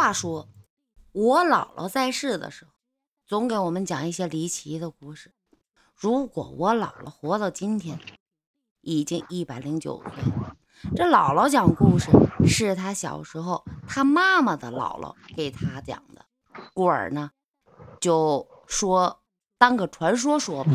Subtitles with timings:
[0.00, 0.48] 话说，
[1.12, 2.70] 我姥姥在世的时候，
[3.26, 5.34] 总给我们讲一些离奇的故事。
[5.94, 8.00] 如果我姥姥活到今天，
[8.80, 10.56] 已经一百零九岁了。
[10.96, 12.08] 这姥姥讲故事
[12.46, 16.24] 是她小时候她妈妈的姥姥给她讲的，
[16.72, 17.32] 故而呢，
[18.00, 19.20] 就说
[19.58, 20.70] 当个传说说吧。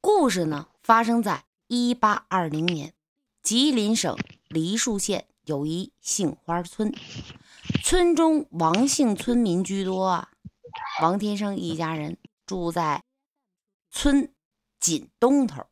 [0.00, 2.94] 故事呢发生在一八二零年，
[3.42, 4.16] 吉林省
[4.46, 6.94] 梨树县有一杏花村，
[7.90, 10.30] 村中王姓村民居多啊。
[11.02, 13.02] 王天生一家人住在
[13.90, 14.32] 村
[14.78, 15.66] 紧东头。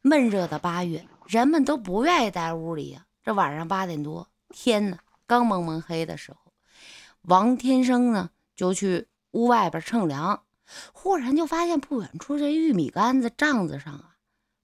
[0.00, 3.06] 闷热的八月，人们都不愿意待屋里呀。
[3.22, 6.52] 这晚上八点多，天呢刚蒙蒙黑的时候，
[7.20, 10.42] 王天生呢就去屋外边乘凉，
[10.92, 14.16] 忽然就发现不远处这玉米杆子帐子上啊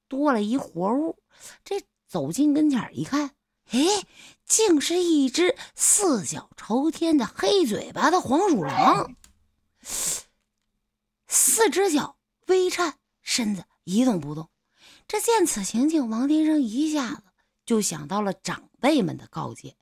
[0.08, 1.22] 多了一活物。
[1.64, 3.30] 这走近跟前一看，
[3.70, 3.80] 哎，
[4.44, 9.14] 竟是一只四脚朝天的黑嘴巴的黄鼠狼，
[11.26, 12.16] 四只脚
[12.48, 14.50] 微颤，身子一动不动。
[15.08, 17.22] 这见此情景，王天生一下子
[17.64, 19.76] 就想到了长辈们的告诫：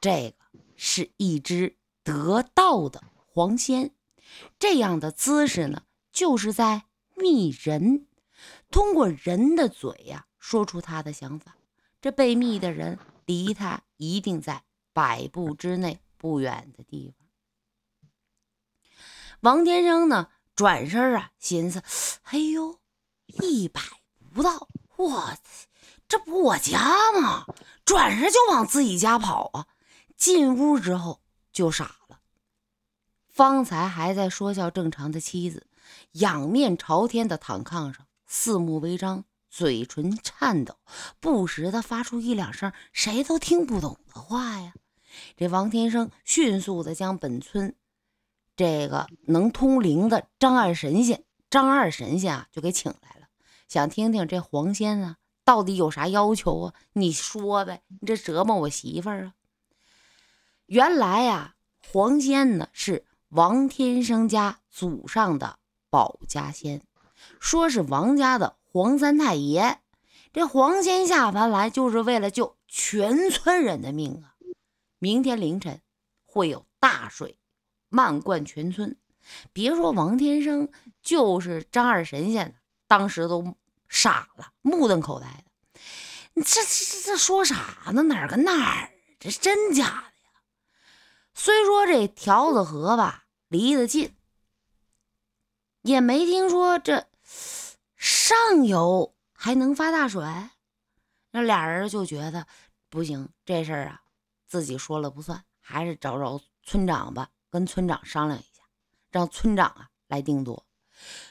[0.00, 3.94] 这个是一只得道的黄仙，
[4.58, 6.84] 这样的姿势呢，就是在
[7.16, 8.06] 密人，
[8.70, 11.56] 通过人的嘴呀说出他的想法。
[12.04, 17.26] 这被密的人离他一定在百步之内不远的地方。
[19.40, 21.82] 王天生呢，转身啊，寻思：
[22.24, 22.78] 哎呦，
[23.28, 23.80] 一百。
[24.34, 25.34] 不到，我
[26.06, 27.46] 这不我家吗？
[27.86, 29.66] 转身就往自己家跑啊！
[30.14, 31.22] 进屋之后
[31.54, 32.20] 就傻了。
[33.28, 35.66] 方才还在说笑正常的妻子，
[36.12, 40.74] 仰面朝天的躺炕上，四目微张，嘴唇颤抖，
[41.20, 44.74] 不时的发出一两声谁都听不懂的话呀。
[45.36, 47.76] 这王天生迅速的将本村
[48.56, 53.28] 这个能通灵的张二神仙张二神仙啊，就给请来了。
[53.68, 56.74] 想听听这黄仙啊，到底有啥要求啊？
[56.92, 59.34] 你说呗，你这折磨我媳妇儿啊！
[60.66, 61.54] 原来呀，
[61.92, 65.60] 黄仙呢是王天生家祖上的
[65.90, 66.82] 保家仙，
[67.38, 69.78] 说是王家的黄三太爷。
[70.32, 74.34] 这黄仙下凡来就是为了救全村人的命啊！
[74.98, 75.80] 明天凌晨
[76.24, 77.38] 会有大水
[77.88, 78.96] 漫灌全村，
[79.52, 80.68] 别说王天生，
[81.04, 82.56] 就是张二神仙。
[82.88, 83.54] 当时都
[83.88, 85.80] 傻了，目瞪口呆的。
[86.34, 88.02] 你这这这这说啥呢？
[88.02, 88.90] 哪儿跟哪儿？
[89.20, 90.42] 这真假的呀？
[91.32, 94.16] 虽说这条子河吧离得近，
[95.82, 97.06] 也没听说这
[98.26, 100.24] 上游还能发大水。
[101.30, 102.46] 那俩人就觉得
[102.88, 104.00] 不行，这事儿啊
[104.46, 108.62] 自己说了不算，还是找找村长吧，跟村长商量一下，
[109.10, 110.64] 让村长啊来定夺。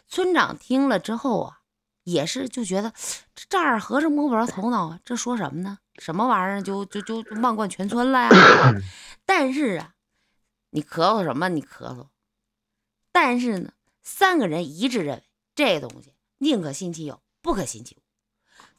[0.07, 1.61] 村长听了之后啊，
[2.03, 2.93] 也是就觉得
[3.33, 5.79] 这丈二和尚摸不着头脑啊，这说什么呢？
[5.97, 8.29] 什么玩意儿就就就漫灌全村了呀？
[9.25, 9.95] 但是啊，
[10.69, 11.49] 你咳嗽什么？
[11.49, 12.09] 你咳嗽。
[13.11, 13.73] 但是呢，
[14.03, 15.23] 三个人一致认为
[15.55, 17.99] 这东西宁可信其有，不可信其无，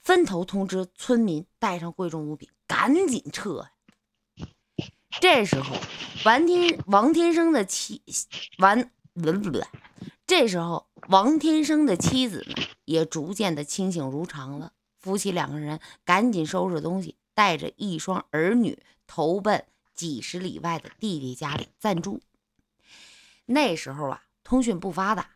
[0.00, 3.68] 分头通知村民带上贵重物品，赶紧撤。
[5.20, 5.76] 这时候，
[6.24, 8.02] 王天王天生的妻
[8.58, 9.62] 王文不对。
[10.26, 14.72] 这时候，王天生的妻子呢也逐渐的清醒如常了。
[14.98, 22.20] 夫妻两个人赶紧收拾东西，带着一双儿女投奔几十里外的弟弟家里暂住。
[23.46, 25.30] 那时候啊，通讯不发达，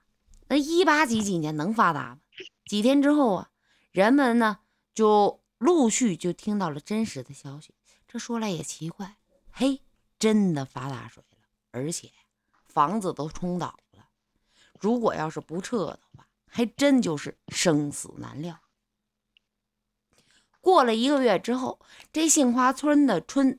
[0.48, 2.18] 那一八几几年能发达吗？
[2.64, 3.50] 几天之后啊，
[3.92, 4.58] 人们呢
[4.94, 7.74] 就陆续就听到了真实的消息。
[8.06, 9.16] 这说来也奇怪，
[9.50, 9.82] 嘿，
[10.18, 12.10] 真的发大水了，而且
[12.66, 14.08] 房子都冲倒了。
[14.80, 18.60] 如果要是不撤的话，还真就是生死难料。
[20.60, 21.80] 过了一个月之后，
[22.12, 23.58] 这杏花村的村，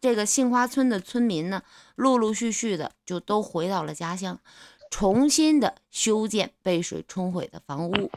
[0.00, 1.62] 这个杏花村的村民呢，
[1.94, 4.40] 陆陆续续的就都回到了家乡，
[4.96, 8.12] 重新的修建被水冲毁的房屋。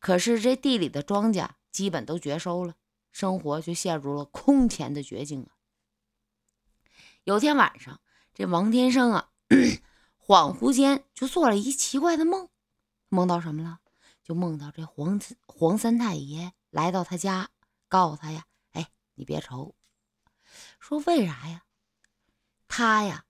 [0.00, 2.74] 可是这地里的庄稼基本都绝收了，
[3.12, 5.54] 生活就陷入了空前的绝境啊。
[7.22, 8.00] 有天晚上，
[8.34, 9.30] 这王天生啊。
[10.26, 12.48] 恍惚间就做了一奇怪的梦，
[13.08, 13.78] 梦到什么了？
[14.24, 17.50] 就梦到这黄黄三太爷来到他家，
[17.86, 19.76] 告诉他呀：“哎，你别愁。”
[20.80, 21.62] 说为啥呀？
[22.66, 23.25] 他呀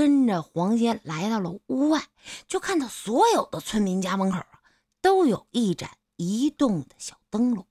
[0.00, 2.06] 跟着黄仙来到了屋外，
[2.48, 4.62] 就看到所有的村民家门口啊
[5.02, 7.66] 都有一盏移动的小灯笼，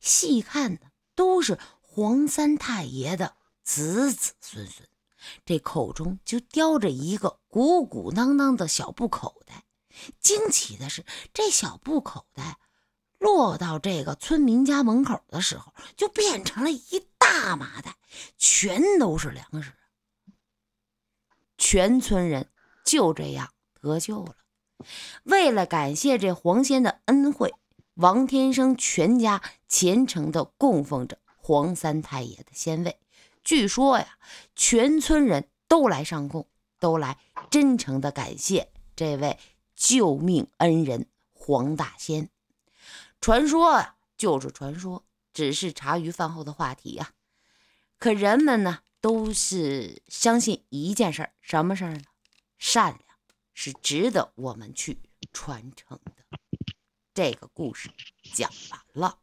[0.00, 0.80] 细看呢
[1.14, 4.88] 都是黄三太爷的子子孙孙。
[5.44, 9.64] 这口中就叼着一个鼓鼓囊囊的小布口袋。
[10.20, 11.04] 惊奇的是，
[11.34, 12.58] 这小布口袋
[13.18, 17.98] 落到这个村民家门口的时候，就变成了一大麻袋，
[18.38, 19.74] 全都是粮食。
[21.70, 22.48] 全村人
[22.82, 24.34] 就这样得救了。
[25.24, 27.54] 为了感谢这黄仙的恩惠，
[27.92, 32.98] 王天生全家虔诚地供奉着黄三太爷的仙位。
[33.44, 34.16] 据说呀，
[34.56, 36.48] 全村人都来上供，
[36.80, 37.18] 都来
[37.50, 39.38] 真诚地感谢这位
[39.76, 42.30] 救命恩人黄大仙。
[43.20, 45.04] 传说啊，就是传说，
[45.34, 47.10] 只是茶余饭后的话题呀。
[47.98, 52.02] 可人们呢，都是相信一件事儿，什么事儿呢？
[52.58, 53.08] 善良。
[53.60, 55.00] 是值得我们去
[55.32, 56.24] 传承的。
[57.12, 57.90] 这个故事
[58.32, 59.18] 讲完了。